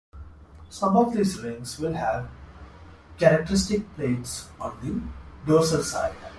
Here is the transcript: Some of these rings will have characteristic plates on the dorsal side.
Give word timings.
Some 0.71 0.97
of 0.97 1.13
these 1.13 1.39
rings 1.43 1.77
will 1.77 1.93
have 1.93 2.27
characteristic 3.19 3.87
plates 3.95 4.49
on 4.59 4.75
the 4.81 5.03
dorsal 5.53 5.83
side. 5.83 6.15